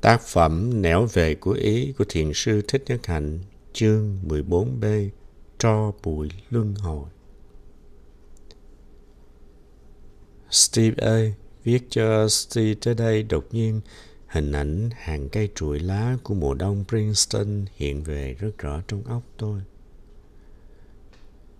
Tác 0.00 0.22
phẩm 0.22 0.82
Nẻo 0.82 1.06
về 1.06 1.34
của 1.34 1.52
Ý 1.52 1.92
của 1.98 2.04
Thiền 2.08 2.32
sư 2.34 2.62
Thích 2.68 2.84
Nhất 2.86 3.06
Hạnh, 3.06 3.38
chương 3.72 4.18
14b, 4.28 5.08
Tro 5.58 5.92
bụi 6.02 6.28
luân 6.50 6.74
hồi. 6.74 7.08
Steve 10.50 11.04
ơi, 11.06 11.34
viết 11.64 11.86
cho 11.90 12.28
Steve 12.28 12.74
tới 12.80 12.94
đây 12.94 13.22
đột 13.22 13.46
nhiên 13.50 13.80
hình 14.26 14.52
ảnh 14.52 14.90
hàng 14.96 15.28
cây 15.28 15.48
trụi 15.54 15.78
lá 15.78 16.16
của 16.22 16.34
mùa 16.34 16.54
đông 16.54 16.84
Princeton 16.88 17.64
hiện 17.76 18.02
về 18.02 18.34
rất 18.38 18.58
rõ 18.58 18.82
trong 18.88 19.04
óc 19.04 19.22
tôi. 19.36 19.60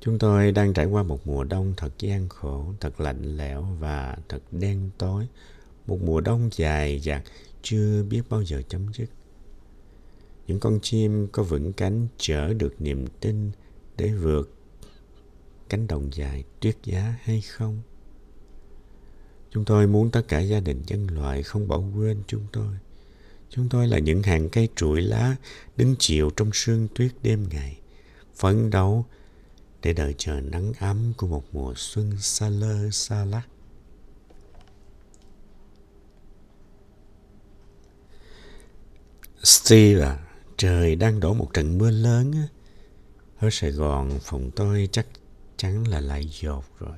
Chúng 0.00 0.18
tôi 0.18 0.52
đang 0.52 0.72
trải 0.72 0.86
qua 0.86 1.02
một 1.02 1.26
mùa 1.26 1.44
đông 1.44 1.74
thật 1.76 1.92
gian 1.98 2.28
khổ, 2.28 2.64
thật 2.80 3.00
lạnh 3.00 3.36
lẽo 3.36 3.66
và 3.80 4.16
thật 4.28 4.40
đen 4.52 4.90
tối. 4.98 5.26
Một 5.86 5.98
mùa 6.02 6.20
đông 6.20 6.50
dài 6.52 7.00
dặt 7.00 7.22
chưa 7.68 8.02
biết 8.02 8.22
bao 8.28 8.42
giờ 8.42 8.62
chấm 8.68 8.92
dứt. 8.94 9.06
Những 10.46 10.60
con 10.60 10.78
chim 10.82 11.28
có 11.32 11.42
vững 11.42 11.72
cánh 11.72 12.06
chở 12.18 12.54
được 12.54 12.74
niềm 12.78 13.06
tin 13.20 13.50
để 13.96 14.12
vượt 14.12 14.54
cánh 15.68 15.86
đồng 15.86 16.10
dài 16.12 16.44
tuyết 16.60 16.76
giá 16.84 17.16
hay 17.22 17.40
không? 17.40 17.80
Chúng 19.50 19.64
tôi 19.64 19.86
muốn 19.86 20.10
tất 20.10 20.22
cả 20.28 20.40
gia 20.40 20.60
đình 20.60 20.82
nhân 20.86 21.06
loại 21.06 21.42
không 21.42 21.68
bỏ 21.68 21.82
quên 21.96 22.22
chúng 22.26 22.46
tôi. 22.52 22.74
Chúng 23.50 23.68
tôi 23.68 23.88
là 23.88 23.98
những 23.98 24.22
hàng 24.22 24.48
cây 24.48 24.68
trụi 24.76 25.02
lá 25.02 25.36
đứng 25.76 25.94
chịu 25.98 26.30
trong 26.36 26.50
sương 26.52 26.88
tuyết 26.94 27.12
đêm 27.22 27.46
ngày, 27.50 27.78
phấn 28.34 28.70
đấu 28.70 29.04
để 29.82 29.92
đợi 29.92 30.14
chờ 30.18 30.40
nắng 30.40 30.72
ấm 30.80 31.12
của 31.16 31.26
một 31.26 31.44
mùa 31.52 31.74
xuân 31.76 32.12
xa 32.20 32.48
lơ 32.48 32.90
xa 32.90 33.24
lắc. 33.24 33.48
Steve 39.46 40.00
à, 40.00 40.18
trời 40.56 40.96
đang 40.96 41.20
đổ 41.20 41.34
một 41.34 41.54
trận 41.54 41.78
mưa 41.78 41.90
lớn 41.90 42.32
á. 42.32 42.48
Ở 43.38 43.48
Sài 43.50 43.70
Gòn, 43.70 44.18
phòng 44.22 44.50
tôi 44.56 44.88
chắc 44.92 45.06
chắn 45.56 45.88
là 45.88 46.00
lại 46.00 46.28
dột 46.40 46.64
rồi. 46.78 46.96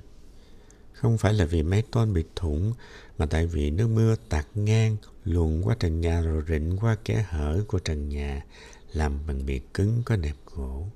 Không 0.92 1.18
phải 1.18 1.34
là 1.34 1.44
vì 1.44 1.62
máy 1.62 1.82
tôn 1.90 2.14
bị 2.14 2.24
thủng, 2.36 2.72
mà 3.18 3.26
tại 3.26 3.46
vì 3.46 3.70
nước 3.70 3.88
mưa 3.88 4.16
tạt 4.28 4.46
ngang, 4.54 4.96
luồn 5.24 5.62
qua 5.62 5.76
trần 5.80 6.00
nhà 6.00 6.20
rồi 6.20 6.42
rịn 6.48 6.76
qua 6.76 6.96
kẽ 7.04 7.24
hở 7.28 7.64
của 7.68 7.78
trần 7.78 8.08
nhà, 8.08 8.44
làm 8.92 9.12
bằng 9.26 9.46
bìa 9.46 9.60
cứng 9.74 10.02
có 10.04 10.16
nẹp 10.16 10.36
gỗ. 10.46 10.86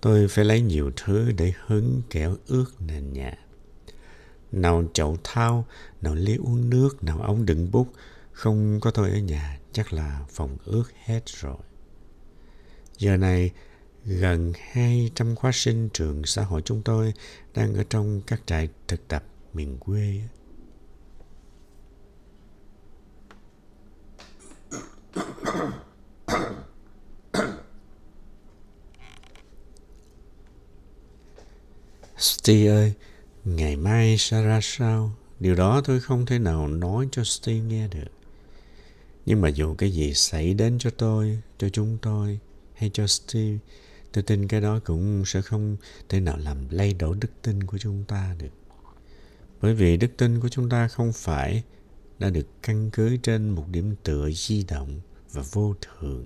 Tôi 0.00 0.28
phải 0.28 0.44
lấy 0.44 0.60
nhiều 0.60 0.90
thứ 0.96 1.32
để 1.32 1.52
hứng 1.66 2.02
kẻo 2.10 2.36
ướt 2.46 2.66
nền 2.80 3.12
nhà. 3.12 3.38
Nào 4.52 4.84
chậu 4.92 5.16
thao, 5.24 5.66
nào 6.02 6.14
ly 6.14 6.36
uống 6.36 6.70
nước, 6.70 7.04
nào 7.04 7.18
ống 7.22 7.46
đựng 7.46 7.70
bút, 7.70 7.88
không 8.32 8.80
có 8.80 8.90
tôi 8.90 9.10
ở 9.10 9.18
nhà, 9.18 9.58
chắc 9.74 9.92
là 9.92 10.20
phòng 10.28 10.56
ước 10.64 10.84
hết 11.04 11.22
rồi. 11.26 11.56
Giờ 12.98 13.16
này, 13.16 13.50
gần 14.04 14.52
200 14.72 15.34
khóa 15.34 15.50
sinh 15.54 15.88
trường 15.92 16.24
xã 16.24 16.42
hội 16.42 16.62
chúng 16.64 16.82
tôi 16.82 17.14
đang 17.54 17.74
ở 17.74 17.84
trong 17.90 18.20
các 18.26 18.40
trại 18.46 18.68
thực 18.88 19.08
tập 19.08 19.24
miền 19.52 19.78
quê. 19.78 20.20
Steve 32.16 32.66
ơi, 32.66 32.92
ngày 33.44 33.76
mai 33.76 34.16
sẽ 34.18 34.42
ra 34.42 34.60
sao? 34.62 35.12
Điều 35.40 35.54
đó 35.54 35.80
tôi 35.84 36.00
không 36.00 36.26
thể 36.26 36.38
nào 36.38 36.68
nói 36.68 37.08
cho 37.12 37.24
Steve 37.24 37.60
nghe 37.60 37.88
được. 37.88 38.23
Nhưng 39.26 39.40
mà 39.40 39.48
dù 39.48 39.74
cái 39.74 39.90
gì 39.90 40.14
xảy 40.14 40.54
đến 40.54 40.78
cho 40.78 40.90
tôi, 40.90 41.38
cho 41.58 41.68
chúng 41.68 41.98
tôi 42.02 42.38
hay 42.74 42.90
cho 42.92 43.06
Steve, 43.06 43.58
tôi 44.12 44.22
tin 44.22 44.48
cái 44.48 44.60
đó 44.60 44.80
cũng 44.84 45.24
sẽ 45.26 45.42
không 45.42 45.76
thể 46.08 46.20
nào 46.20 46.36
làm 46.38 46.68
lay 46.70 46.94
đổ 46.94 47.14
đức 47.14 47.30
tin 47.42 47.64
của 47.64 47.78
chúng 47.78 48.04
ta 48.04 48.34
được. 48.38 48.52
Bởi 49.60 49.74
vì 49.74 49.96
đức 49.96 50.10
tin 50.16 50.40
của 50.40 50.48
chúng 50.48 50.68
ta 50.68 50.88
không 50.88 51.12
phải 51.12 51.62
đã 52.18 52.30
được 52.30 52.46
căn 52.62 52.90
cứ 52.92 53.16
trên 53.16 53.48
một 53.48 53.64
điểm 53.70 53.94
tựa 54.02 54.30
di 54.30 54.64
động 54.68 55.00
và 55.32 55.42
vô 55.52 55.74
thường. 55.80 56.24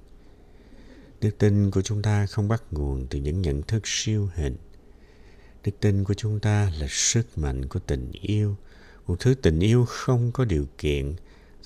Đức 1.21 1.39
tin 1.39 1.71
của 1.71 1.83
chúng 1.83 2.03
ta 2.03 2.27
không 2.27 2.49
bắt 2.49 2.63
nguồn 2.71 3.07
từ 3.07 3.19
những 3.19 3.43
nhận 3.43 3.63
thức 3.63 3.83
siêu 3.85 4.29
hình. 4.35 4.57
Đức 5.65 5.73
tin 5.81 6.05
của 6.05 6.15
chúng 6.15 6.41
ta 6.41 6.73
là 6.79 6.87
sức 6.91 7.39
mạnh 7.39 7.69
của 7.69 7.81
tình 7.81 8.13
yêu, 8.13 8.57
một 9.07 9.21
thứ 9.21 9.35
tình 9.35 9.61
yêu 9.61 9.85
không 9.85 10.33
có 10.33 10.45
điều 10.45 10.67
kiện, 10.79 11.15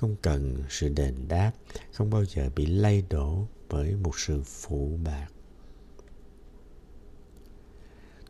không 0.02 0.16
cần 0.22 0.64
sự 0.68 0.88
đền 0.88 1.14
đáp, 1.28 1.52
không 1.92 2.10
bao 2.10 2.24
giờ 2.24 2.50
bị 2.56 2.66
lay 2.66 3.02
đổ 3.10 3.46
bởi 3.68 3.94
một 3.94 4.18
sự 4.18 4.42
phụ 4.42 4.98
bạc. 5.04 5.28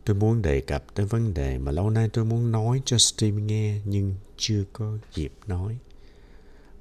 Tôi 0.05 0.15
muốn 0.15 0.41
đề 0.41 0.61
cập 0.61 0.85
tới 0.95 1.05
vấn 1.05 1.33
đề 1.33 1.57
mà 1.57 1.71
lâu 1.71 1.89
nay 1.89 2.09
tôi 2.13 2.25
muốn 2.25 2.51
nói 2.51 2.81
cho 2.85 2.97
Steve 2.97 3.41
nghe 3.41 3.81
nhưng 3.85 4.15
chưa 4.37 4.63
có 4.73 4.97
dịp 5.13 5.33
nói. 5.47 5.77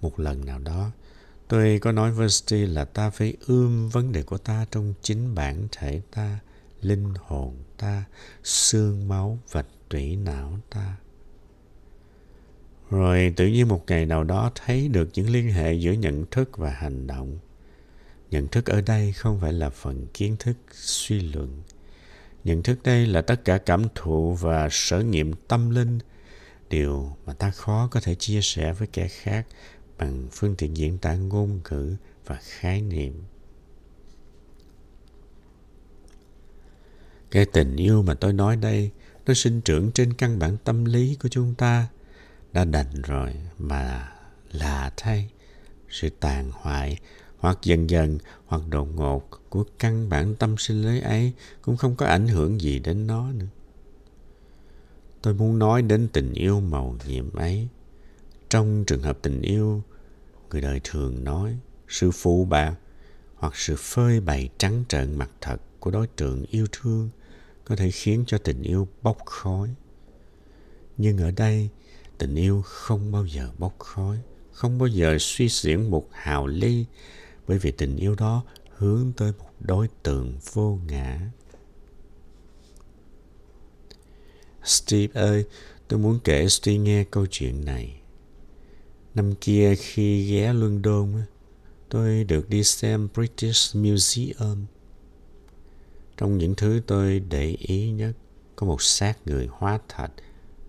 Một 0.01 0.21
lần 0.21 0.45
nào 0.45 0.59
đó, 0.59 0.91
tôi 1.49 1.79
có 1.79 1.93
nói 1.93 2.13
với 2.13 2.29
Steve 2.29 2.67
là 2.67 2.85
ta 2.85 3.11
phải 3.11 3.37
ươm 3.47 3.89
vấn 3.89 4.13
đề 4.13 4.23
của 4.23 4.39
ta 4.39 4.67
trong 4.71 4.95
chính 5.03 5.35
bản 5.35 5.69
thể 5.73 6.03
ta, 6.11 6.39
linh 6.81 7.15
hồn 7.21 7.57
ta, 7.79 8.05
xương 8.45 9.09
máu 9.09 9.39
và 9.51 9.65
tủy 9.89 10.17
não 10.17 10.59
ta. 10.71 10.97
Rồi 12.93 13.33
tự 13.37 13.47
nhiên 13.47 13.69
một 13.69 13.85
ngày 13.87 14.07
nào 14.07 14.25
đó 14.25 14.51
thấy 14.55 14.89
được 14.89 15.09
những 15.15 15.31
liên 15.31 15.51
hệ 15.51 15.73
giữa 15.73 15.93
nhận 15.93 16.27
thức 16.31 16.59
và 16.59 16.71
hành 16.71 17.07
động. 17.07 17.39
Nhận 18.31 18.49
thức 18.49 18.67
ở 18.67 18.81
đây 18.81 19.13
không 19.13 19.41
phải 19.41 19.53
là 19.53 19.71
phần 19.71 20.07
kiến 20.15 20.37
thức 20.39 20.57
suy 20.73 21.21
luận. 21.21 21.63
Nhận 22.45 22.63
thức 22.63 22.79
đây 22.83 23.07
là 23.07 23.23
tất 23.23 23.45
cả 23.45 23.59
cảm 23.59 23.85
thụ 23.95 24.35
và 24.35 24.69
sở 24.71 25.01
nghiệm 25.01 25.33
tâm 25.33 25.71
linh, 25.71 25.99
điều 26.71 27.17
mà 27.27 27.33
ta 27.33 27.51
khó 27.51 27.89
có 27.91 28.01
thể 28.01 28.15
chia 28.15 28.41
sẻ 28.43 28.73
với 28.73 28.89
kẻ 28.93 29.09
khác 29.09 29.47
bằng 29.99 30.29
phương 30.33 30.55
tiện 30.57 30.77
diễn 30.77 30.99
tả 30.99 31.15
ngôn 31.15 31.61
ngữ 31.71 31.97
và 32.27 32.39
khái 32.43 32.83
niệm. 32.83 33.23
Cái 37.31 37.47
tình 37.53 37.77
yêu 37.77 38.03
mà 38.03 38.15
tôi 38.15 38.33
nói 38.33 38.57
đây, 38.57 38.91
nó 39.27 39.35
sinh 39.35 39.61
trưởng 39.61 39.93
trên 39.93 40.13
căn 40.13 40.39
bản 40.39 40.57
tâm 40.65 40.85
lý 40.85 41.17
của 41.23 41.29
chúng 41.29 41.55
ta– 41.55 41.89
đã 42.53 42.65
đành 42.65 43.03
rồi 43.03 43.35
mà 43.59 44.13
là 44.53 44.93
thay 44.97 45.31
sự 45.89 46.11
tàn 46.21 46.51
hoại 46.53 46.99
hoặc 47.39 47.59
dần 47.63 47.91
dần 47.91 48.19
hoặc 48.47 48.63
đột 48.69 48.89
ngột 48.95 49.31
của 49.49 49.65
căn 49.79 50.09
bản 50.09 50.35
tâm 50.35 50.57
sinh 50.59 50.83
lý 50.83 51.01
ấy 51.01 51.33
cũng 51.63 51.77
không 51.77 51.97
có 51.97 52.07
ảnh 52.07 52.29
hưởng 52.29 52.61
gì 52.61 52.79
đến 52.79 53.07
nó 53.07 53.33
nữa. 53.33 53.47
Tôi 55.23 55.35
muốn 55.35 55.59
nói 55.59 55.83
đến 55.83 56.09
tình 56.13 56.33
yêu 56.33 56.61
màu 56.61 56.97
nhiệm 57.07 57.35
ấy. 57.35 57.69
Trong 58.49 58.85
trường 58.87 59.03
hợp 59.03 59.19
tình 59.23 59.43
yêu, 59.43 59.83
người 60.51 60.61
đời 60.61 60.81
thường 60.85 61.25
nói 61.25 61.59
sự 61.89 62.11
phụ 62.11 62.45
bạc 62.45 62.75
hoặc 63.35 63.57
sự 63.57 63.77
phơi 63.79 64.21
bày 64.21 64.49
trắng 64.59 64.85
trợn 64.89 65.19
mặt 65.19 65.31
thật 65.41 65.57
của 65.81 65.91
đối 65.91 66.07
tượng 66.07 66.45
yêu 66.51 66.67
thương 66.73 67.11
có 67.65 67.77
thể 67.77 67.91
khiến 67.91 68.25
cho 68.27 68.39
tình 68.39 68.63
yêu 68.63 68.89
bốc 69.03 69.17
khói. 69.25 69.75
Nhưng 70.97 71.19
ở 71.19 71.31
đây, 71.31 71.69
tình 72.23 72.35
yêu 72.35 72.63
không 72.65 73.13
bao 73.13 73.27
giờ 73.27 73.51
bốc 73.59 73.79
khói 73.79 74.19
không 74.53 74.79
bao 74.79 74.87
giờ 74.87 75.17
suy 75.21 75.49
diễn 75.49 75.91
một 75.91 76.09
hào 76.13 76.47
ly 76.47 76.85
bởi 77.49 77.59
vì 77.59 77.71
tình 77.71 77.97
yêu 77.97 78.15
đó 78.15 78.43
hướng 78.77 79.13
tới 79.17 79.33
một 79.39 79.51
đối 79.61 79.89
tượng 80.03 80.39
vô 80.53 80.79
ngã 80.87 81.21
Steve 84.65 85.21
ơi, 85.21 85.45
tôi 85.89 85.99
muốn 85.99 86.21
kể 86.25 86.49
Steve 86.49 86.79
nghe 86.79 87.05
câu 87.05 87.27
chuyện 87.31 87.65
này. 87.65 88.01
Năm 89.15 89.35
kia 89.41 89.75
khi 89.75 90.33
ghé 90.33 90.53
London, 90.53 91.13
tôi 91.89 92.25
được 92.25 92.49
đi 92.49 92.65
xem 92.65 93.09
British 93.15 93.77
Museum. 93.77 94.65
Trong 96.17 96.39
những 96.39 96.55
thứ 96.55 96.81
tôi 96.87 97.21
để 97.21 97.57
ý 97.59 97.91
nhất, 97.91 98.13
có 98.57 98.67
một 98.67 98.83
xác 98.83 99.27
người 99.27 99.49
hóa 99.51 99.79
thạch 99.89 100.13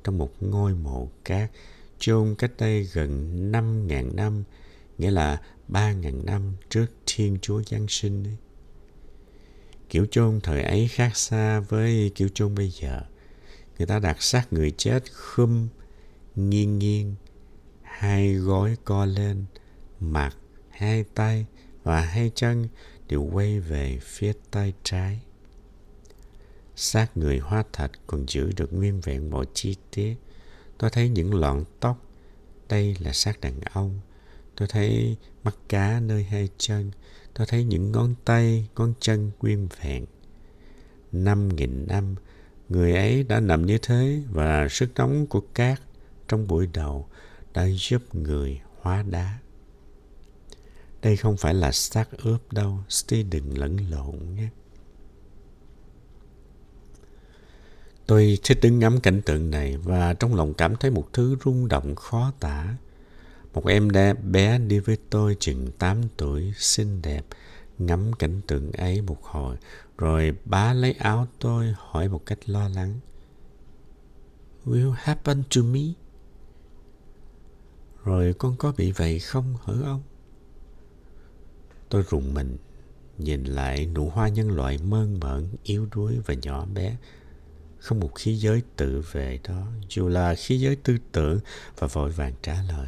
trong 0.03 0.17
một 0.17 0.31
ngôi 0.39 0.73
mộ 0.73 1.09
cát 1.25 1.51
chôn 2.00 2.35
cách 2.35 2.51
đây 2.57 2.89
gần 2.94 3.51
5.000 3.51 4.15
năm, 4.15 4.44
nghĩa 4.97 5.11
là 5.11 5.41
3.000 5.69 6.25
năm 6.25 6.53
trước 6.69 6.85
Thiên 7.05 7.38
Chúa 7.41 7.61
Giáng 7.63 7.85
sinh. 7.89 8.23
Ấy. 8.23 8.38
Kiểu 9.89 10.05
chôn 10.11 10.39
thời 10.44 10.63
ấy 10.63 10.88
khác 10.88 11.17
xa 11.17 11.59
với 11.59 12.11
kiểu 12.15 12.29
chôn 12.33 12.55
bây 12.55 12.69
giờ. 12.69 13.01
Người 13.77 13.88
ta 13.88 14.00
đặt 14.00 14.21
xác 14.21 14.53
người 14.53 14.71
chết 14.71 15.03
khum, 15.13 15.67
nghiêng 16.35 16.79
nghiêng, 16.79 17.15
hai 17.81 18.33
gối 18.33 18.77
co 18.85 19.06
lên, 19.06 19.45
mặt, 19.99 20.35
hai 20.69 21.03
tay 21.03 21.45
và 21.83 22.01
hai 22.01 22.31
chân 22.35 22.67
đều 23.07 23.29
quay 23.33 23.59
về 23.59 23.99
phía 24.01 24.33
tay 24.51 24.73
trái 24.83 25.19
xác 26.75 27.17
người 27.17 27.39
hoa 27.39 27.63
thạch 27.73 27.91
còn 28.07 28.25
giữ 28.27 28.51
được 28.57 28.73
nguyên 28.73 29.01
vẹn 29.01 29.29
mọi 29.29 29.45
chi 29.53 29.75
tiết. 29.91 30.15
Tôi 30.77 30.89
thấy 30.89 31.09
những 31.09 31.33
lọn 31.33 31.63
tóc. 31.79 32.05
Đây 32.69 32.95
là 32.99 33.13
xác 33.13 33.41
đàn 33.41 33.59
ông. 33.73 33.99
Tôi 34.55 34.67
thấy 34.67 35.17
mắt 35.43 35.55
cá 35.69 35.99
nơi 35.99 36.23
hai 36.23 36.49
chân. 36.57 36.91
Tôi 37.33 37.47
thấy 37.47 37.63
những 37.63 37.91
ngón 37.91 38.15
tay, 38.25 38.67
ngón 38.75 38.93
chân 38.99 39.31
nguyên 39.39 39.67
vẹn. 39.81 40.05
Năm 41.11 41.55
nghìn 41.55 41.87
năm, 41.87 42.15
người 42.69 42.95
ấy 42.95 43.23
đã 43.23 43.39
nằm 43.39 43.65
như 43.65 43.77
thế 43.77 44.21
và 44.29 44.67
sức 44.69 44.89
nóng 44.95 45.27
của 45.27 45.41
cát 45.53 45.81
trong 46.27 46.47
buổi 46.47 46.67
đầu 46.73 47.07
đã 47.53 47.67
giúp 47.69 48.15
người 48.15 48.61
hóa 48.81 49.03
đá. 49.09 49.39
Đây 51.01 51.17
không 51.17 51.37
phải 51.37 51.53
là 51.53 51.71
xác 51.71 52.11
ướp 52.23 52.53
đâu, 52.53 52.79
Steve 52.89 53.23
đừng 53.23 53.57
lẫn 53.57 53.77
lộn 53.89 54.35
nhé. 54.35 54.49
Tôi 58.07 58.38
thích 58.44 58.59
đứng 58.61 58.79
ngắm 58.79 59.00
cảnh 59.00 59.21
tượng 59.21 59.51
này 59.51 59.77
và 59.77 60.13
trong 60.13 60.35
lòng 60.35 60.53
cảm 60.53 60.75
thấy 60.75 60.91
một 60.91 61.07
thứ 61.13 61.35
rung 61.45 61.67
động 61.67 61.95
khó 61.95 62.31
tả. 62.39 62.75
Một 63.53 63.67
em 63.67 63.89
đã 63.89 64.13
bé 64.13 64.57
đi 64.57 64.79
với 64.79 64.97
tôi 65.09 65.38
chừng 65.39 65.71
8 65.71 66.01
tuổi, 66.17 66.53
xinh 66.57 67.01
đẹp, 67.01 67.25
ngắm 67.79 68.13
cảnh 68.13 68.41
tượng 68.47 68.71
ấy 68.71 69.01
một 69.01 69.23
hồi, 69.23 69.57
rồi 69.97 70.33
bá 70.45 70.73
lấy 70.73 70.94
áo 70.94 71.27
tôi 71.39 71.73
hỏi 71.77 72.09
một 72.09 72.25
cách 72.25 72.50
lo 72.50 72.69
lắng. 72.69 73.00
Will 74.65 74.91
happen 74.91 75.44
to 75.56 75.61
me? 75.61 75.81
Rồi 78.03 78.33
con 78.38 78.56
có 78.57 78.73
bị 78.77 78.91
vậy 78.91 79.19
không 79.19 79.56
hả 79.65 79.73
ông? 79.85 80.01
Tôi 81.89 82.03
rùng 82.09 82.33
mình, 82.33 82.57
nhìn 83.17 83.44
lại 83.44 83.85
nụ 83.85 84.09
hoa 84.09 84.27
nhân 84.27 84.51
loại 84.51 84.77
mơn 84.77 85.19
mởn, 85.19 85.49
yếu 85.63 85.88
đuối 85.95 86.19
và 86.25 86.33
nhỏ 86.33 86.65
bé. 86.65 86.97
Không 87.83 88.00
một 88.00 88.12
khí 88.15 88.35
giới 88.35 88.62
tự 88.75 89.03
vệ 89.12 89.39
đó, 89.44 89.63
dù 89.89 90.07
là 90.07 90.35
khí 90.35 90.59
giới 90.59 90.75
tư 90.75 90.97
tưởng 91.12 91.39
và 91.77 91.88
vội 91.88 92.12
vàng 92.12 92.33
trả 92.41 92.62
lời. 92.62 92.88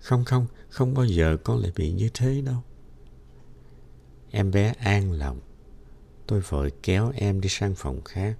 Không 0.00 0.24
không, 0.24 0.46
không 0.68 0.94
bao 0.94 1.04
giờ 1.04 1.36
con 1.44 1.58
lại 1.58 1.72
bị 1.76 1.92
như 1.92 2.10
thế 2.14 2.40
đâu. 2.40 2.62
Em 4.30 4.50
bé 4.50 4.72
an 4.78 5.12
lòng. 5.12 5.40
Tôi 6.26 6.40
vội 6.40 6.72
kéo 6.82 7.12
em 7.14 7.40
đi 7.40 7.48
sang 7.48 7.74
phòng 7.74 8.04
khác. 8.04 8.36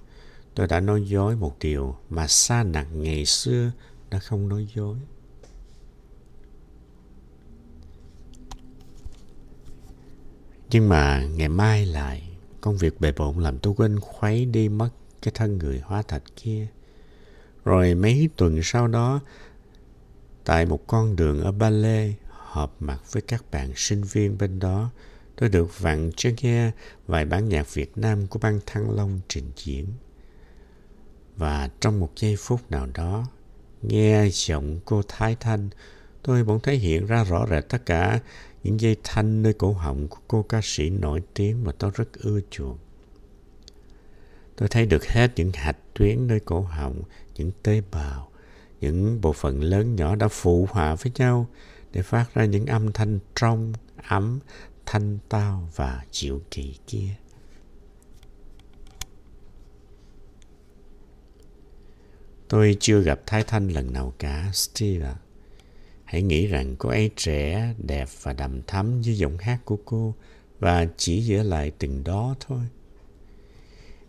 Tôi 0.55 0.67
đã 0.67 0.81
nói 0.81 1.05
dối 1.07 1.37
một 1.37 1.57
điều 1.61 1.97
mà 2.11 2.27
xa 2.27 2.63
nặng 2.63 3.03
ngày 3.03 3.27
xưa 3.27 3.73
đã 4.11 4.19
không 4.19 4.49
nói 4.49 4.69
dối. 4.75 4.97
Nhưng 10.71 10.89
mà 10.89 11.25
ngày 11.25 11.49
mai 11.49 11.87
lại, 11.87 12.37
công 12.61 12.77
việc 12.77 13.01
bề 13.01 13.13
bộn 13.13 13.39
làm 13.39 13.59
tôi 13.59 13.75
quên 13.77 14.01
khuấy 14.01 14.47
đi 14.47 14.69
mất 14.69 14.91
cái 15.25 15.33
thân 15.35 15.59
người 15.59 15.81
hóa 15.85 16.03
thạch 16.03 16.23
kia. 16.37 16.67
Rồi 17.65 17.95
mấy 17.95 18.29
tuần 18.37 18.61
sau 18.63 18.89
đó, 18.89 19.21
tại 20.45 20.67
một 20.67 20.87
con 20.87 21.17
đường 21.17 21.41
ở 21.43 21.53
Ba 21.53 21.71
Lê, 21.71 22.13
họp 22.29 22.83
mặt 22.83 23.13
với 23.13 23.23
các 23.23 23.45
bạn 23.51 23.73
sinh 23.77 24.03
viên 24.03 24.39
bên 24.39 24.59
đó, 24.59 24.91
tôi 25.37 25.49
được 25.49 25.81
vặn 25.81 26.11
cho 26.17 26.31
nghe 26.43 26.71
vài 27.07 27.25
bản 27.25 27.49
nhạc 27.49 27.75
Việt 27.75 27.99
Nam 27.99 28.27
của 28.27 28.39
ban 28.39 28.61
Thăng 28.67 28.91
Long 28.91 29.21
trình 29.29 29.51
diễn. 29.57 29.87
Và 31.37 31.69
trong 31.81 32.01
một 32.01 32.11
giây 32.17 32.37
phút 32.39 32.71
nào 32.71 32.89
đó, 32.95 33.27
nghe 33.83 34.29
giọng 34.33 34.81
cô 34.85 35.03
Thái 35.09 35.37
Thanh, 35.41 35.69
tôi 36.23 36.45
bỗng 36.45 36.61
thấy 36.61 36.77
hiện 36.77 37.07
ra 37.07 37.25
rõ 37.25 37.47
rệt 37.51 37.69
tất 37.69 37.87
cả 37.87 38.21
những 38.63 38.81
dây 38.81 38.97
thanh 39.05 39.43
nơi 39.43 39.53
cổ 39.53 39.73
họng 39.73 40.09
của 40.09 40.19
cô 40.29 40.43
ca 40.43 40.61
sĩ 40.63 40.91
nổi 40.91 41.23
tiếng 41.35 41.65
mà 41.65 41.73
tôi 41.73 41.91
rất 41.95 42.13
ưa 42.13 42.41
chuộng. 42.51 42.79
Tôi 44.57 44.69
thấy 44.69 44.87
được 44.87 45.07
hết 45.07 45.31
những 45.37 45.53
hạch 45.55 45.77
tuyến 45.95 46.27
nơi 46.27 46.41
cổ 46.41 46.61
họng, 46.61 47.03
những 47.35 47.51
tế 47.63 47.83
bào, 47.91 48.31
những 48.81 49.21
bộ 49.21 49.33
phận 49.33 49.61
lớn 49.61 49.97
nhỏ 49.97 50.17
đã 50.17 50.29
phụ 50.29 50.69
hòa 50.71 50.95
với 50.95 51.13
nhau 51.15 51.47
để 51.93 52.03
phát 52.03 52.35
ra 52.35 52.45
những 52.45 52.67
âm 52.67 52.93
thanh 52.93 53.19
trong, 53.35 53.73
ấm, 54.09 54.39
thanh 54.87 55.19
tao 55.29 55.69
và 55.77 56.05
chịu 56.11 56.41
kỳ 56.51 56.75
kia. 56.87 57.15
Tôi 62.49 62.77
chưa 62.81 63.01
gặp 63.01 63.21
Thái 63.27 63.43
Thanh 63.43 63.69
lần 63.69 63.93
nào 63.93 64.15
cả, 64.19 64.51
Steve 64.53 65.07
ạ. 65.07 65.17
Hãy 66.05 66.23
nghĩ 66.23 66.47
rằng 66.47 66.77
cô 66.79 66.89
ấy 66.89 67.11
trẻ, 67.17 67.75
đẹp 67.79 68.09
và 68.23 68.33
đầm 68.33 68.63
thắm 68.63 69.01
như 69.01 69.11
giọng 69.11 69.39
hát 69.39 69.59
của 69.65 69.79
cô 69.85 70.15
và 70.61 70.87
chỉ 70.97 71.23
giữ 71.23 71.43
lại 71.43 71.73
từng 71.79 72.05
đó 72.05 72.35
thôi. 72.41 72.61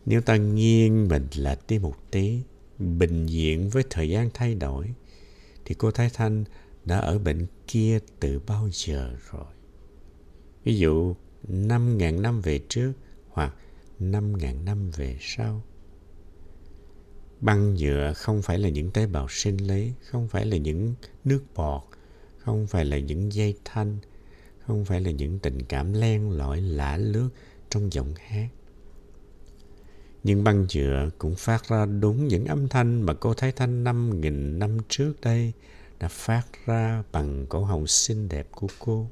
Nếu 0.05 0.21
ta 0.21 0.35
nghiêng 0.37 1.07
mình 1.07 1.27
lệch 1.35 1.67
đi 1.67 1.79
một 1.79 1.95
tí, 2.11 2.41
bình 2.79 3.25
diện 3.25 3.69
với 3.69 3.83
thời 3.89 4.09
gian 4.09 4.29
thay 4.33 4.55
đổi, 4.55 4.93
thì 5.65 5.75
cô 5.75 5.91
Thái 5.91 6.09
Thanh 6.13 6.43
đã 6.85 6.97
ở 6.97 7.19
bệnh 7.19 7.45
kia 7.67 7.99
từ 8.19 8.39
bao 8.39 8.69
giờ 8.71 9.15
rồi. 9.31 9.45
Ví 10.63 10.77
dụ, 10.77 11.15
5.000 11.47 12.21
năm 12.21 12.41
về 12.41 12.59
trước 12.69 12.93
hoặc 13.29 13.55
5.000 13.99 14.63
năm 14.63 14.91
về 14.91 15.17
sau. 15.21 15.63
Băng 17.41 17.73
nhựa 17.73 18.13
không 18.15 18.41
phải 18.41 18.59
là 18.59 18.69
những 18.69 18.91
tế 18.91 19.07
bào 19.07 19.27
sinh 19.29 19.57
lý, 19.57 19.91
không 20.01 20.27
phải 20.27 20.45
là 20.45 20.57
những 20.57 20.95
nước 21.23 21.43
bọt, 21.55 21.83
không 22.37 22.67
phải 22.67 22.85
là 22.85 22.99
những 22.99 23.33
dây 23.33 23.55
thanh, 23.65 23.97
không 24.59 24.85
phải 24.85 25.01
là 25.01 25.11
những 25.11 25.39
tình 25.39 25.63
cảm 25.63 25.93
len 25.93 26.31
lỏi 26.31 26.61
lả 26.61 26.97
lướt 26.97 27.29
trong 27.69 27.93
giọng 27.93 28.13
hát. 28.17 28.49
Nhưng 30.25 30.43
băng 30.43 30.67
nhựa 30.73 31.09
cũng 31.17 31.35
phát 31.35 31.67
ra 31.67 31.85
đúng 31.85 32.27
những 32.27 32.45
âm 32.45 32.67
thanh 32.67 33.01
mà 33.01 33.13
cô 33.13 33.33
Thái 33.33 33.51
Thanh 33.51 33.83
năm 33.83 34.21
nghìn 34.21 34.59
năm 34.59 34.77
trước 34.89 35.13
đây 35.21 35.53
đã 35.99 36.07
phát 36.07 36.43
ra 36.65 37.03
bằng 37.11 37.45
cổ 37.49 37.63
họng 37.63 37.87
xinh 37.87 38.29
đẹp 38.29 38.47
của 38.51 38.67
cô. 38.79 39.07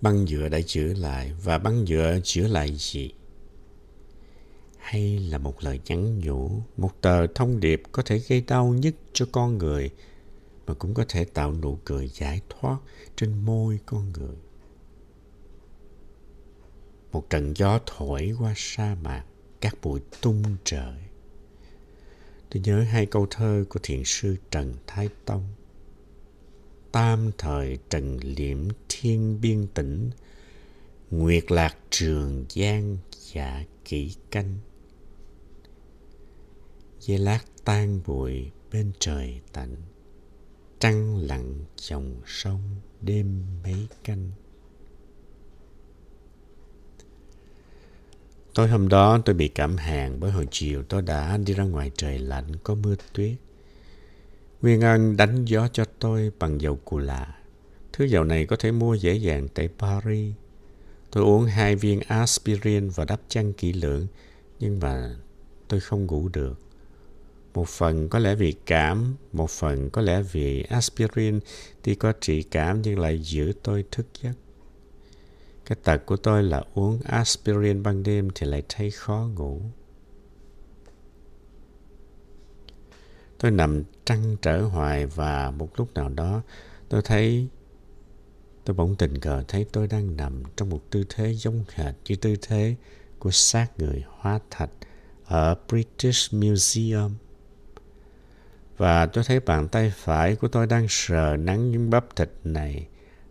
Băng 0.00 0.24
nhựa 0.24 0.48
đã 0.48 0.58
chữa 0.66 0.94
lại 0.94 1.32
và 1.44 1.58
băng 1.58 1.84
nhựa 1.84 2.20
chữa 2.22 2.46
lại 2.48 2.76
gì? 2.78 3.12
hay 4.88 5.18
là 5.18 5.38
một 5.38 5.64
lời 5.64 5.80
nhắn 5.86 6.18
nhủ, 6.18 6.50
một 6.76 6.90
tờ 7.00 7.26
thông 7.26 7.60
điệp 7.60 7.82
có 7.92 8.02
thể 8.02 8.18
gây 8.28 8.40
đau 8.40 8.66
nhất 8.66 8.94
cho 9.12 9.26
con 9.32 9.58
người 9.58 9.90
mà 10.66 10.74
cũng 10.74 10.94
có 10.94 11.04
thể 11.08 11.24
tạo 11.24 11.54
nụ 11.54 11.78
cười 11.84 12.08
giải 12.08 12.40
thoát 12.48 12.78
trên 13.16 13.44
môi 13.44 13.78
con 13.86 14.12
người. 14.12 14.36
Một 17.12 17.30
trận 17.30 17.56
gió 17.56 17.78
thổi 17.86 18.32
qua 18.38 18.52
sa 18.56 18.96
mạc, 19.02 19.24
các 19.60 19.76
bụi 19.82 20.00
tung 20.20 20.42
trời. 20.64 20.94
Tôi 22.50 22.62
nhớ 22.64 22.82
hai 22.82 23.06
câu 23.06 23.26
thơ 23.30 23.64
của 23.68 23.80
thiền 23.82 24.02
sư 24.04 24.36
Trần 24.50 24.74
Thái 24.86 25.08
Tông. 25.24 25.44
Tam 26.92 27.30
thời 27.38 27.78
trần 27.90 28.18
liễm 28.22 28.58
thiên 28.88 29.40
biên 29.40 29.66
tĩnh, 29.66 30.10
Nguyệt 31.10 31.52
lạc 31.52 31.76
trường 31.90 32.44
giang 32.48 32.96
dạ 33.10 33.64
kỹ 33.84 34.14
canh 34.30 34.58
dây 37.00 37.18
lát 37.18 37.44
tan 37.64 38.00
bụi 38.06 38.50
bên 38.72 38.92
trời 38.98 39.40
tạnh 39.52 39.76
trăng 40.78 41.16
lặng 41.16 41.64
dòng 41.76 42.20
sông 42.26 42.60
đêm 43.00 43.42
mấy 43.62 43.86
canh 44.04 44.30
Tối 48.58 48.68
hôm 48.68 48.88
đó 48.88 49.18
tôi 49.24 49.34
bị 49.34 49.48
cảm 49.48 49.76
hàn 49.76 50.20
bởi 50.20 50.30
hồi 50.30 50.48
chiều 50.50 50.82
tôi 50.82 51.02
đã 51.02 51.36
đi 51.36 51.54
ra 51.54 51.64
ngoài 51.64 51.90
trời 51.96 52.18
lạnh 52.18 52.44
có 52.62 52.74
mưa 52.74 52.94
tuyết. 53.12 53.36
Nguyên 54.62 54.80
Ân 54.80 55.16
đánh 55.16 55.44
gió 55.44 55.68
cho 55.68 55.84
tôi 55.98 56.30
bằng 56.38 56.60
dầu 56.60 56.76
cù 56.84 56.98
lạ. 56.98 57.34
Thứ 57.92 58.04
dầu 58.04 58.24
này 58.24 58.46
có 58.46 58.56
thể 58.56 58.72
mua 58.72 58.94
dễ 58.94 59.14
dàng 59.14 59.48
tại 59.54 59.68
Paris. 59.78 60.34
Tôi 61.10 61.24
uống 61.24 61.44
hai 61.44 61.76
viên 61.76 62.00
aspirin 62.00 62.88
và 62.88 63.04
đắp 63.04 63.20
chăn 63.28 63.52
kỹ 63.52 63.72
lưỡng, 63.72 64.06
nhưng 64.60 64.80
mà 64.80 65.16
tôi 65.68 65.80
không 65.80 66.06
ngủ 66.06 66.28
được. 66.28 66.58
Một 67.54 67.68
phần 67.68 68.08
có 68.08 68.18
lẽ 68.18 68.34
vì 68.34 68.52
cảm, 68.66 69.14
một 69.32 69.50
phần 69.50 69.90
có 69.90 70.02
lẽ 70.02 70.22
vì 70.22 70.62
aspirin 70.62 71.40
thì 71.82 71.94
có 71.94 72.12
trị 72.20 72.42
cảm 72.42 72.82
nhưng 72.82 72.98
lại 72.98 73.18
giữ 73.18 73.52
tôi 73.62 73.84
thức 73.90 74.06
giấc. 74.22 74.32
Cái 75.68 75.76
tật 75.84 76.06
của 76.06 76.16
tôi 76.16 76.42
là 76.42 76.62
uống 76.74 77.00
aspirin 77.04 77.82
ban 77.82 78.02
đêm 78.02 78.28
thì 78.34 78.46
lại 78.46 78.62
thấy 78.68 78.90
khó 78.90 79.28
ngủ. 79.36 79.60
Tôi 83.38 83.50
nằm 83.50 83.82
trăn 84.04 84.36
trở 84.42 84.62
hoài 84.62 85.06
và 85.06 85.50
một 85.50 85.70
lúc 85.76 85.94
nào 85.94 86.08
đó 86.08 86.42
tôi 86.88 87.02
thấy, 87.04 87.48
tôi 88.64 88.76
bỗng 88.76 88.96
tình 88.96 89.20
cờ 89.20 89.42
thấy 89.48 89.66
tôi 89.72 89.86
đang 89.86 90.16
nằm 90.16 90.42
trong 90.56 90.70
một 90.70 90.80
tư 90.90 91.04
thế 91.08 91.34
giống 91.34 91.64
hệt 91.74 91.94
như 92.04 92.16
tư 92.16 92.36
thế 92.42 92.74
của 93.18 93.30
xác 93.30 93.66
người 93.78 94.04
hóa 94.08 94.40
thạch 94.50 94.70
ở 95.24 95.56
British 95.68 96.34
Museum. 96.34 97.14
Và 98.76 99.06
tôi 99.06 99.24
thấy 99.24 99.40
bàn 99.40 99.68
tay 99.68 99.92
phải 99.96 100.36
của 100.36 100.48
tôi 100.48 100.66
đang 100.66 100.86
sờ 100.88 101.36
nắng 101.36 101.70
những 101.70 101.90
bắp 101.90 102.16
thịt 102.16 102.30
này 102.44 102.88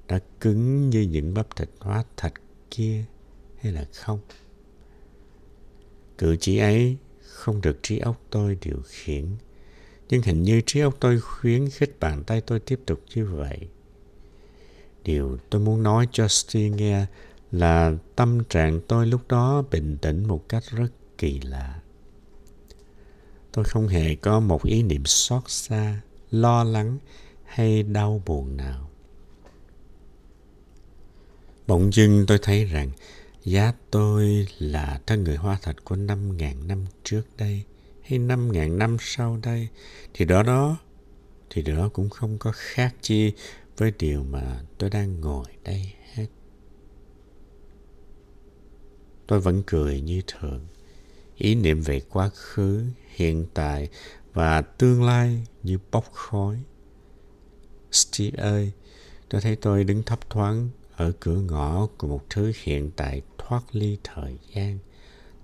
đã 0.08 0.20
cứng 0.40 0.90
như 0.90 1.02
những 1.02 1.34
bắp 1.34 1.56
thịt 1.56 1.70
hóa 1.80 2.04
thạch 2.18 2.34
kia 2.72 3.06
hay 3.58 3.72
là 3.72 3.86
không? 3.94 4.20
Cử 6.18 6.38
chỉ 6.40 6.58
ấy 6.58 6.98
không 7.22 7.62
được 7.62 7.80
trí 7.84 8.00
óc 8.00 8.22
tôi 8.30 8.58
điều 8.62 8.82
khiển. 8.88 9.26
Nhưng 10.10 10.22
hình 10.22 10.44
như 10.44 10.62
trí 10.66 10.80
óc 10.80 10.96
tôi 11.00 11.22
khuyến 11.22 11.70
khích 11.70 12.00
bàn 12.00 12.24
tay 12.24 12.42
tôi 12.42 12.60
tiếp 12.60 12.80
tục 12.86 13.02
như 13.16 13.26
vậy. 13.26 13.68
Điều 15.04 15.38
tôi 15.50 15.62
muốn 15.62 15.84
nói 15.84 16.08
cho 16.12 16.28
Steve 16.28 16.70
nghe 16.70 17.06
là 17.52 17.94
tâm 18.16 18.44
trạng 18.44 18.82
tôi 18.88 19.08
lúc 19.08 19.22
đó 19.28 19.64
bình 19.72 19.98
tĩnh 20.02 20.28
một 20.28 20.50
cách 20.50 20.64
rất 20.72 20.90
kỳ 21.18 21.40
lạ. 21.40 21.82
Tôi 23.52 23.66
không 23.66 23.88
hề 23.88 24.16
có 24.16 24.40
một 24.40 24.64
ý 24.64 24.84
niệm 24.84 25.06
xót 25.06 25.44
xa, 25.48 26.02
lo 26.32 26.64
lắng 26.64 26.98
hay 27.46 27.84
đau 27.84 28.22
buồn 28.26 28.58
nào. 28.58 28.90
Bỗng 31.68 31.94
dưng 31.94 32.26
tôi 32.28 32.38
thấy 32.42 32.66
rằng 32.66 32.92
giá 33.44 33.74
tôi 33.92 34.48
là 34.60 35.02
thân 35.06 35.24
người 35.24 35.36
hoa 35.36 35.60
thật 35.62 35.84
của 35.84 35.96
năm 35.96 36.38
ngàn 36.38 36.68
năm 36.68 36.86
trước 37.04 37.24
đây 37.38 37.64
hay 38.04 38.20
năm 38.20 38.52
ngàn 38.52 38.78
năm 38.78 38.98
sau 39.00 39.40
đây 39.44 39.68
thì 40.14 40.26
đó 40.26 40.44
đó 40.44 40.78
thì 41.50 41.62
đó 41.62 41.90
cũng 41.94 42.10
không 42.10 42.38
có 42.38 42.52
khác 42.56 42.96
chi 43.02 43.34
với 43.78 43.92
điều 44.00 44.24
mà 44.24 44.62
tôi 44.78 44.90
đang 44.90 45.22
ngồi 45.22 45.46
đây 45.64 45.94
hết. 46.14 46.28
Tôi 49.28 49.40
vẫn 49.40 49.64
cười 49.68 50.02
như 50.02 50.22
thường. 50.28 50.68
Ý 51.36 51.56
niệm 51.56 51.82
về 51.82 52.00
quá 52.00 52.30
khứ, 52.30 52.84
hiện 53.16 53.46
tại 53.54 53.90
và 54.34 54.62
tương 54.62 55.04
lai 55.04 55.48
như 55.64 55.78
bốc 55.92 56.12
khói. 56.14 56.58
Steve 57.92 58.44
ơi, 58.44 58.72
tôi 59.30 59.42
thấy 59.42 59.56
tôi 59.56 59.84
đứng 59.84 60.04
thấp 60.04 60.30
thoáng 60.30 60.70
ở 60.98 61.12
cửa 61.20 61.40
ngõ 61.40 61.88
của 61.98 62.08
một 62.08 62.26
thứ 62.30 62.52
hiện 62.64 62.92
tại 62.96 63.22
thoát 63.38 63.64
ly 63.72 63.98
thời 64.04 64.38
gian, 64.54 64.80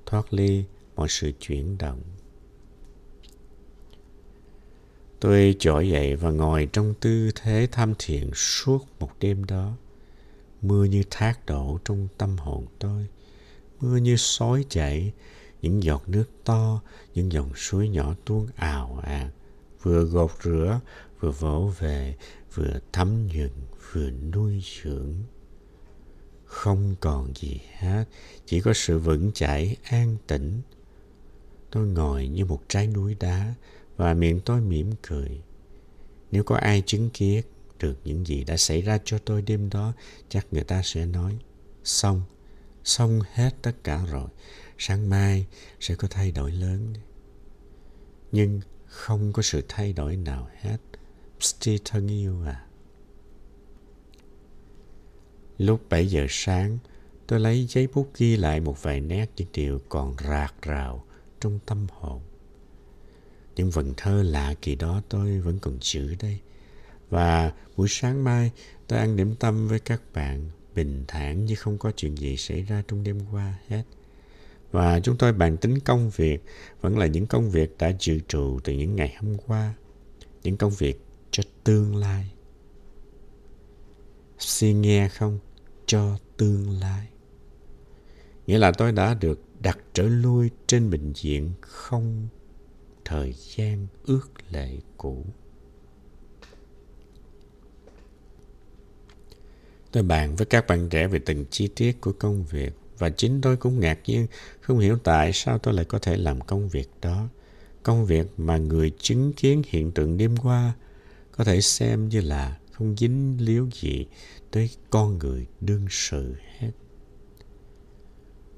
thoát 0.05 0.33
ly 0.33 0.63
mọi 0.95 1.07
sự 1.09 1.31
chuyển 1.39 1.77
động. 1.77 2.01
Tôi 5.19 5.55
trỗi 5.59 5.89
dậy 5.89 6.15
và 6.15 6.31
ngồi 6.31 6.69
trong 6.73 6.93
tư 6.99 7.31
thế 7.35 7.67
tham 7.71 7.93
thiền 7.99 8.29
suốt 8.33 8.85
một 8.99 9.11
đêm 9.19 9.43
đó. 9.43 9.77
Mưa 10.61 10.83
như 10.83 11.03
thác 11.09 11.45
đổ 11.45 11.79
trong 11.85 12.07
tâm 12.17 12.37
hồn 12.37 12.65
tôi. 12.79 13.07
Mưa 13.79 13.97
như 13.97 14.15
sói 14.15 14.65
chảy, 14.69 15.13
những 15.61 15.83
giọt 15.83 16.09
nước 16.09 16.29
to, 16.43 16.81
những 17.13 17.31
dòng 17.31 17.51
suối 17.55 17.89
nhỏ 17.89 18.15
tuôn 18.25 18.47
ào 18.55 18.99
ạt, 19.03 19.31
vừa 19.81 20.03
gột 20.03 20.31
rửa, 20.43 20.79
vừa 21.19 21.31
vỗ 21.31 21.71
về, 21.79 22.15
vừa 22.53 22.79
thấm 22.93 23.27
nhuận, 23.27 23.51
vừa 23.91 24.11
nuôi 24.11 24.63
dưỡng. 24.83 25.13
Không 26.53 26.95
còn 26.99 27.33
gì 27.35 27.59
hết, 27.77 28.05
chỉ 28.45 28.61
có 28.61 28.73
sự 28.73 28.99
vững 28.99 29.31
chãi, 29.33 29.77
an 29.83 30.17
tĩnh. 30.27 30.61
Tôi 31.71 31.87
ngồi 31.87 32.27
như 32.27 32.45
một 32.45 32.61
trái 32.67 32.87
núi 32.87 33.15
đá, 33.19 33.53
và 33.97 34.13
miệng 34.13 34.39
tôi 34.45 34.61
mỉm 34.61 34.91
cười. 35.07 35.41
Nếu 36.31 36.43
có 36.43 36.55
ai 36.55 36.83
chứng 36.85 37.09
kiến 37.09 37.43
được 37.79 37.97
những 38.03 38.27
gì 38.27 38.43
đã 38.43 38.57
xảy 38.57 38.81
ra 38.81 38.97
cho 39.05 39.17
tôi 39.17 39.41
đêm 39.41 39.69
đó, 39.69 39.93
chắc 40.29 40.47
người 40.51 40.63
ta 40.63 40.81
sẽ 40.83 41.05
nói, 41.05 41.37
xong, 41.83 42.21
xong 42.83 43.21
hết 43.33 43.51
tất 43.61 43.83
cả 43.83 44.05
rồi, 44.11 44.29
sáng 44.77 45.09
mai 45.09 45.45
sẽ 45.79 45.95
có 45.95 46.07
thay 46.11 46.31
đổi 46.31 46.51
lớn. 46.51 46.93
Nhưng 48.31 48.61
không 48.85 49.33
có 49.33 49.41
sự 49.41 49.63
thay 49.67 49.93
đổi 49.93 50.15
nào 50.15 50.49
hết. 50.59 50.77
Steve 51.39 51.77
thân 51.85 52.07
yêu 52.07 52.43
à. 52.45 52.65
Lúc 55.57 55.81
7 55.89 56.07
giờ 56.07 56.25
sáng, 56.29 56.77
tôi 57.27 57.39
lấy 57.39 57.65
giấy 57.69 57.87
bút 57.93 58.11
ghi 58.17 58.37
lại 58.37 58.59
một 58.59 58.83
vài 58.83 58.99
nét 59.01 59.25
những 59.37 59.47
điều 59.53 59.79
còn 59.89 60.15
rạc 60.29 60.53
rào 60.61 61.03
trong 61.41 61.59
tâm 61.65 61.87
hồn. 61.91 62.21
Những 63.55 63.69
vần 63.69 63.93
thơ 63.97 64.23
lạ 64.23 64.53
kỳ 64.61 64.75
đó 64.75 65.01
tôi 65.09 65.39
vẫn 65.39 65.59
còn 65.59 65.77
giữ 65.81 66.15
đây. 66.19 66.39
Và 67.09 67.53
buổi 67.77 67.87
sáng 67.89 68.23
mai 68.23 68.51
tôi 68.87 68.99
ăn 68.99 69.15
điểm 69.15 69.35
tâm 69.35 69.67
với 69.67 69.79
các 69.79 70.01
bạn 70.13 70.49
bình 70.75 71.03
thản 71.07 71.45
như 71.45 71.55
không 71.55 71.77
có 71.77 71.91
chuyện 71.95 72.17
gì 72.17 72.37
xảy 72.37 72.61
ra 72.61 72.83
trong 72.87 73.03
đêm 73.03 73.19
qua 73.31 73.59
hết. 73.67 73.83
Và 74.71 74.99
chúng 74.99 75.17
tôi 75.17 75.33
bàn 75.33 75.57
tính 75.57 75.79
công 75.79 76.09
việc 76.09 76.43
vẫn 76.81 76.97
là 76.97 77.05
những 77.05 77.27
công 77.27 77.49
việc 77.49 77.77
đã 77.77 77.91
dự 77.99 78.19
trù 78.27 78.59
từ 78.63 78.73
những 78.73 78.95
ngày 78.95 79.15
hôm 79.19 79.37
qua. 79.47 79.73
Những 80.43 80.57
công 80.57 80.71
việc 80.71 81.01
cho 81.31 81.43
tương 81.63 81.95
lai. 81.95 82.32
Xin 84.45 84.81
nghe 84.81 85.07
không? 85.07 85.39
Cho 85.85 86.17
tương 86.37 86.79
lai. 86.79 87.07
Nghĩa 88.47 88.57
là 88.57 88.71
tôi 88.71 88.91
đã 88.91 89.13
được 89.13 89.39
đặt 89.59 89.79
trở 89.93 90.03
lui 90.03 90.49
trên 90.67 90.89
bệnh 90.89 91.13
viện 91.21 91.51
không 91.61 92.27
thời 93.05 93.33
gian 93.33 93.87
ước 94.05 94.29
lệ 94.51 94.77
cũ 94.97 95.25
tôi 99.91 100.03
bàn 100.03 100.35
với 100.35 100.45
các 100.45 100.67
bạn 100.67 100.89
trẻ 100.89 101.07
về 101.07 101.19
từng 101.25 101.45
chi 101.49 101.67
tiết 101.75 102.01
của 102.01 102.11
công 102.11 102.43
việc 102.43 102.73
và 102.97 103.09
chính 103.09 103.41
tôi 103.41 103.57
cũng 103.57 103.79
ngạc 103.79 103.99
nhiên 104.05 104.27
không 104.61 104.79
hiểu 104.79 104.97
tại 105.03 105.33
sao 105.33 105.57
tôi 105.57 105.73
lại 105.73 105.85
có 105.85 105.99
thể 105.99 106.17
làm 106.17 106.41
công 106.41 106.69
việc 106.69 106.89
đó 107.01 107.27
công 107.83 108.05
việc 108.05 108.27
mà 108.37 108.57
người 108.57 108.91
chứng 108.99 109.33
kiến 109.33 109.61
hiện 109.67 109.91
tượng 109.91 110.17
đêm 110.17 110.37
qua 110.37 110.73
có 111.31 111.43
thể 111.43 111.61
xem 111.61 112.09
như 112.09 112.21
là 112.21 112.57
không 112.73 112.95
dính 112.97 113.37
líu 113.39 113.69
gì 113.73 114.05
tới 114.51 114.69
con 114.89 115.17
người 115.17 115.47
đương 115.61 115.85
sự 115.89 116.35
hết. 116.59 116.71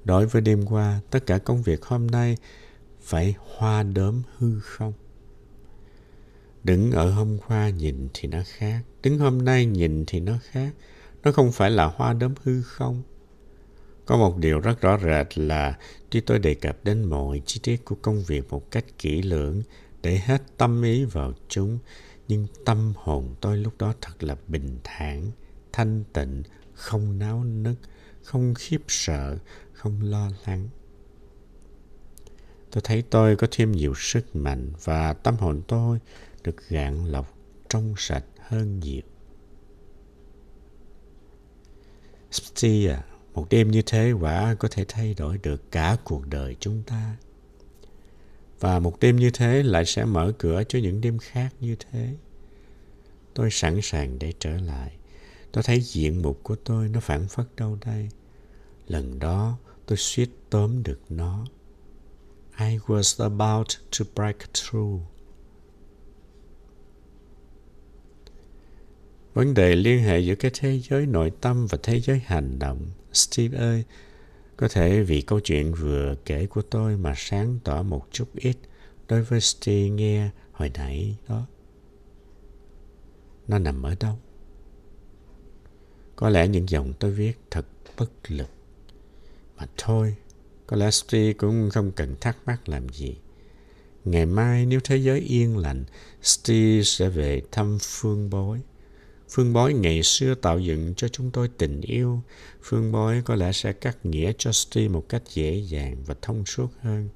Đối 0.04 0.28
với 0.28 0.42
đêm 0.42 0.66
qua, 0.66 1.02
tất 1.12 1.26
cả 1.26 1.38
công 1.38 1.62
việc 1.62 1.86
hôm 1.86 2.08
nay 2.08 2.38
phải 3.02 3.36
hoa 3.40 3.84
đốm 3.84 4.22
hư 4.38 4.60
không? 4.60 4.94
Đứng 6.64 6.92
ở 6.92 7.12
hôm 7.12 7.38
qua 7.48 7.70
nhìn 7.70 8.08
thì 8.14 8.28
nó 8.28 8.40
khác, 8.46 8.82
đứng 9.04 9.20
hôm 9.20 9.46
nay 9.46 9.66
nhìn 9.66 10.04
thì 10.08 10.20
nó 10.20 10.38
khác. 10.44 10.74
Nó 11.24 11.32
không 11.32 11.52
phải 11.52 11.72
là 11.72 11.86
hoa 11.86 12.14
đốm 12.14 12.34
hư 12.44 12.62
không? 12.62 13.04
Có 14.06 14.18
một 14.18 14.38
điều 14.38 14.60
rất 14.60 14.82
rõ 14.82 14.98
rệt 15.04 15.38
là 15.38 15.78
tuy 16.10 16.22
tôi 16.22 16.40
đề 16.40 16.54
cập 16.54 16.84
đến 16.84 17.04
mọi 17.04 17.42
chi 17.46 17.60
tiết 17.64 17.86
của 17.86 17.96
công 17.96 18.24
việc 18.24 18.50
một 18.50 18.72
cách 18.72 18.86
kỹ 18.98 19.22
lưỡng 19.22 19.62
để 20.02 20.22
hết 20.26 20.42
tâm 20.58 20.84
ý 20.84 21.06
vào 21.06 21.34
chúng 21.48 21.80
nhưng 22.28 22.48
tâm 22.66 22.94
hồn 22.96 23.36
tôi 23.42 23.58
lúc 23.58 23.78
đó 23.78 23.94
thật 24.02 24.24
là 24.24 24.36
bình 24.48 24.80
thản, 24.84 25.32
thanh 25.72 26.04
tịnh, 26.14 26.44
không 26.74 27.20
náo 27.20 27.44
nức, 27.44 27.76
không 28.24 28.54
khiếp 28.54 28.82
sợ, 28.88 29.38
không 29.74 30.02
lo 30.02 30.30
lắng 30.46 30.70
tôi 32.76 32.82
thấy 32.82 33.02
tôi 33.10 33.36
có 33.36 33.48
thêm 33.52 33.72
nhiều 33.72 33.94
sức 33.98 34.36
mạnh 34.36 34.72
và 34.84 35.14
tâm 35.14 35.36
hồn 35.36 35.62
tôi 35.68 36.00
được 36.44 36.56
gạn 36.70 37.06
lọc, 37.06 37.38
trong 37.70 37.94
sạch 37.98 38.24
hơn 38.40 38.80
nhiều. 38.80 39.02
Một 43.34 43.48
đêm 43.50 43.72
như 43.72 43.82
thế 43.86 44.12
quả 44.12 44.56
có 44.60 44.68
thể 44.72 44.86
thay 44.88 45.14
đổi 45.14 45.38
được 45.38 45.72
cả 45.72 45.98
cuộc 46.04 46.28
đời 46.28 46.56
chúng 46.60 46.84
ta. 46.84 47.16
Và 48.60 48.80
một 48.80 49.00
đêm 49.00 49.16
như 49.16 49.30
thế 49.34 49.64
lại 49.64 49.86
sẽ 49.86 50.06
mở 50.06 50.34
cửa 50.38 50.64
cho 50.70 50.80
những 50.80 51.02
đêm 51.02 51.18
khác 51.18 51.54
như 51.60 51.76
thế. 51.76 52.16
Tôi 53.34 53.52
sẵn 53.52 53.82
sàng 53.82 54.20
để 54.20 54.34
trở 54.40 54.58
lại. 54.58 54.92
Tôi 55.52 55.64
thấy 55.64 55.82
diện 55.82 56.22
mục 56.22 56.40
của 56.44 56.56
tôi 56.56 56.88
nó 56.88 57.00
phản 57.00 57.28
phất 57.28 57.56
đâu 57.56 57.78
đây. 57.86 58.10
Lần 58.88 59.20
đó 59.20 59.58
tôi 59.86 59.98
suýt 59.98 60.30
tóm 60.50 60.84
được 60.84 61.00
nó. 61.10 61.46
I 62.60 62.78
was 62.78 63.24
about 63.24 63.68
to 64.00 64.06
break 64.16 64.38
through. 64.54 65.02
Vấn 69.34 69.54
đề 69.54 69.76
liên 69.76 70.04
hệ 70.04 70.20
giữa 70.20 70.36
cái 70.36 70.52
thế 70.54 70.80
giới 70.80 71.06
nội 71.06 71.32
tâm 71.42 71.68
và 71.68 71.78
thế 71.84 72.00
giới 72.02 72.22
hành 72.26 72.60
động. 72.60 72.86
Steve 73.14 73.58
ơi, 73.58 73.84
có 74.58 74.68
thể 74.68 75.04
vì 75.04 75.22
câu 75.22 75.40
chuyện 75.40 75.74
vừa 75.74 76.16
kể 76.26 76.46
của 76.46 76.62
tôi 76.62 76.98
mà 76.98 77.14
sáng 77.18 77.60
tỏ 77.64 77.84
một 77.84 78.08
chút 78.12 78.28
ít 78.36 78.58
đối 79.08 79.24
với 79.24 79.42
Steve 79.42 79.90
nghe 79.90 80.30
hồi 80.52 80.72
nãy 80.74 81.16
đó. 81.28 81.46
Nó 83.48 83.60
nằm 83.60 83.84
ở 83.84 83.96
đâu? 84.00 84.18
Có 86.16 86.30
lẽ 86.30 86.48
những 86.48 86.70
dòng 86.70 86.94
tôi 87.00 87.12
viết 87.12 87.40
thật 87.52 87.66
bất 87.98 88.12
lực. 88.28 88.50
Mà 89.58 89.66
thôi, 89.78 90.16
có 90.68 90.78
lẽ 90.78 90.92
Steve 90.92 91.34
cũng 91.34 91.70
không 91.74 91.92
cần 91.92 92.16
thắc 92.22 92.38
mắc 92.46 92.70
làm 92.70 92.90
gì. 92.90 93.18
Ngày 94.06 94.26
mai 94.26 94.66
nếu 94.66 94.80
thế 94.84 94.98
giới 94.98 95.20
yên 95.20 95.58
lành, 95.58 95.84
Steve 96.22 96.84
sẽ 96.84 97.10
về 97.10 97.42
thăm 97.52 97.78
Phương 97.82 98.30
Bối. 98.30 98.62
Phương 99.30 99.54
bói 99.54 99.74
ngày 99.74 100.04
xưa 100.04 100.36
tạo 100.36 100.60
dựng 100.60 100.94
cho 100.98 101.08
chúng 101.08 101.32
tôi 101.32 101.50
tình 101.58 101.82
yêu. 101.82 102.22
Phương 102.62 102.92
bói 102.92 103.22
có 103.26 103.36
lẽ 103.36 103.52
sẽ 103.52 103.74
cắt 103.74 104.06
nghĩa 104.06 104.32
cho 104.38 104.52
Steve 104.52 104.88
một 104.88 105.10
cách 105.10 105.24
dễ 105.34 105.56
dàng 105.56 105.96
và 106.06 106.16
thông 106.22 106.46
suốt 106.46 106.68
hơn. 106.82 107.10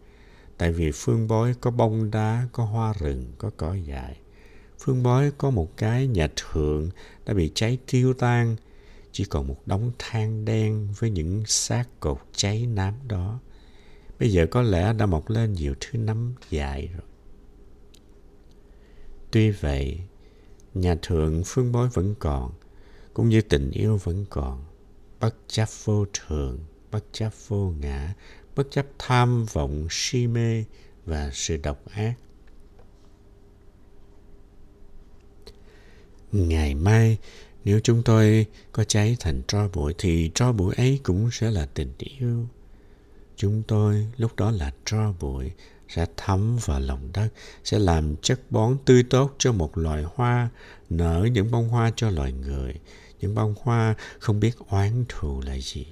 Tại 0.57 0.71
vì 0.71 0.91
Phương 0.93 1.27
bói 1.27 1.53
có 1.61 1.71
bông 1.71 2.11
đá, 2.11 2.47
có 2.51 2.65
hoa 2.65 2.93
rừng, 2.99 3.25
có 3.37 3.51
cỏ 3.57 3.73
dại. 3.73 4.17
Phương 4.79 5.03
bói 5.03 5.31
có 5.37 5.49
một 5.49 5.77
cái 5.77 6.07
nhà 6.07 6.27
thượng 6.35 6.89
đã 7.25 7.33
bị 7.33 7.51
cháy 7.55 7.77
tiêu 7.91 8.13
tan, 8.13 8.55
chỉ 9.11 9.25
còn 9.25 9.47
một 9.47 9.61
đống 9.65 9.91
than 9.99 10.45
đen 10.45 10.87
với 10.99 11.09
những 11.09 11.43
xác 11.45 11.85
cột 11.99 12.19
cháy 12.35 12.65
nám 12.65 12.93
đó. 13.07 13.39
Bây 14.19 14.31
giờ 14.31 14.45
có 14.51 14.61
lẽ 14.61 14.93
đã 14.93 15.05
mọc 15.05 15.29
lên 15.29 15.53
nhiều 15.53 15.75
thứ 15.79 15.99
nấm 15.99 16.33
dài 16.49 16.89
rồi. 16.93 17.01
Tuy 19.31 19.51
vậy, 19.51 19.99
nhà 20.73 20.95
thượng 21.01 21.43
phương 21.45 21.71
bối 21.71 21.89
vẫn 21.93 22.15
còn, 22.19 22.51
cũng 23.13 23.29
như 23.29 23.41
tình 23.41 23.71
yêu 23.71 23.97
vẫn 23.97 24.25
còn, 24.29 24.63
bất 25.19 25.35
chấp 25.47 25.69
vô 25.83 26.05
thường, 26.13 26.59
bất 26.91 27.03
chấp 27.11 27.29
vô 27.47 27.73
ngã, 27.79 28.13
bất 28.55 28.67
chấp 28.71 28.85
tham 28.99 29.45
vọng, 29.45 29.87
si 29.89 30.27
mê 30.27 30.63
và 31.05 31.31
sự 31.33 31.57
độc 31.57 31.85
ác. 31.85 32.13
Ngày 36.31 36.75
mai, 36.75 37.17
nếu 37.63 37.79
chúng 37.79 38.03
tôi 38.03 38.45
có 38.71 38.83
cháy 38.83 39.17
thành 39.19 39.41
tro 39.47 39.67
bụi 39.67 39.93
thì 39.97 40.31
tro 40.35 40.51
bụi 40.51 40.73
ấy 40.77 40.99
cũng 41.03 41.29
sẽ 41.31 41.51
là 41.51 41.65
tình 41.65 41.93
yêu. 41.97 42.47
Chúng 43.35 43.63
tôi 43.67 44.07
lúc 44.17 44.35
đó 44.35 44.51
là 44.51 44.73
tro 44.85 45.13
bụi 45.19 45.51
sẽ 45.89 46.05
thấm 46.17 46.57
vào 46.65 46.79
lòng 46.79 47.09
đất, 47.13 47.29
sẽ 47.63 47.79
làm 47.79 48.15
chất 48.15 48.39
bón 48.49 48.77
tươi 48.85 49.03
tốt 49.03 49.35
cho 49.37 49.51
một 49.51 49.77
loài 49.77 50.03
hoa, 50.15 50.49
nở 50.89 51.27
những 51.31 51.51
bông 51.51 51.69
hoa 51.69 51.91
cho 51.95 52.09
loài 52.09 52.31
người, 52.31 52.73
những 53.19 53.35
bông 53.35 53.55
hoa 53.61 53.95
không 54.19 54.39
biết 54.39 54.55
oán 54.69 55.05
thù 55.09 55.41
là 55.41 55.57
gì. 55.57 55.87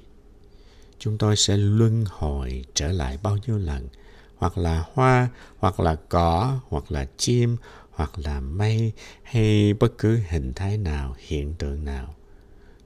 Chúng 0.99 1.17
tôi 1.17 1.35
sẽ 1.35 1.57
luân 1.57 2.05
hồi 2.09 2.65
trở 2.73 2.91
lại 2.91 3.19
bao 3.23 3.37
nhiêu 3.47 3.57
lần, 3.57 3.87
hoặc 4.35 4.57
là 4.57 4.85
hoa, 4.93 5.29
hoặc 5.57 5.79
là 5.79 5.95
cỏ, 6.09 6.59
hoặc 6.67 6.91
là 6.91 7.07
chim, 7.17 7.57
hoặc 7.91 8.11
là 8.19 8.39
mây 8.39 8.91
hay 9.23 9.73
bất 9.73 9.97
cứ 9.97 10.19
hình 10.29 10.53
thái 10.53 10.77
nào, 10.77 11.15
hiện 11.17 11.53
tượng 11.53 11.85
nào. 11.85 12.15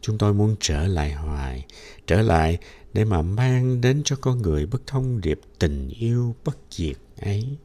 Chúng 0.01 0.17
tôi 0.17 0.33
muốn 0.33 0.55
trở 0.59 0.87
lại 0.87 1.13
hoài, 1.13 1.65
trở 2.07 2.21
lại 2.21 2.57
để 2.93 3.05
mà 3.05 3.21
mang 3.21 3.81
đến 3.81 4.01
cho 4.05 4.15
con 4.21 4.41
người 4.41 4.65
bức 4.65 4.87
thông 4.87 5.21
điệp 5.21 5.39
tình 5.59 5.89
yêu 5.89 6.35
bất 6.45 6.57
diệt 6.71 6.97
ấy. 7.21 7.57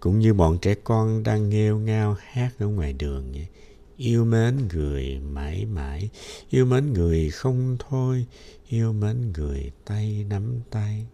Cũng 0.00 0.18
như 0.18 0.34
bọn 0.34 0.58
trẻ 0.62 0.74
con 0.84 1.22
đang 1.22 1.48
nghêu 1.48 1.78
ngao 1.78 2.16
hát 2.20 2.50
ở 2.58 2.66
ngoài 2.66 2.92
đường 2.92 3.32
vậy. 3.32 3.46
Yêu 3.96 4.24
mến 4.24 4.68
người 4.72 5.18
mãi 5.18 5.66
mãi, 5.66 6.08
yêu 6.50 6.66
mến 6.66 6.92
người 6.92 7.30
không 7.30 7.76
thôi, 7.88 8.26
yêu 8.68 8.92
mến 8.92 9.32
người 9.32 9.72
tay 9.84 10.24
nắm 10.28 10.60
tay. 10.70 11.06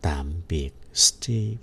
Tạm 0.00 0.32
biệt 0.48 0.70
Steve. 0.94 1.56